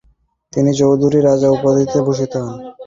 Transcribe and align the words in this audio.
তিনি 0.53 0.71
চৌধুরী 0.79 1.19
ও 1.19 1.25
রাজা 1.27 1.47
উপাধিতে 1.51 1.97
ভূষিত 2.05 2.33
হন। 2.43 2.53